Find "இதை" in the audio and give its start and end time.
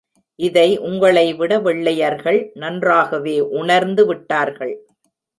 0.39-0.79